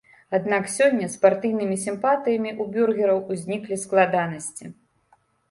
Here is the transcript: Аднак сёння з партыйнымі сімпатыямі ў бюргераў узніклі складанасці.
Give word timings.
Аднак 0.35 0.69
сёння 0.75 1.09
з 1.15 1.19
партыйнымі 1.25 1.77
сімпатыямі 1.81 2.49
ў 2.61 2.75
бюргераў 2.79 3.19
узніклі 3.37 3.79
складанасці. 3.85 4.65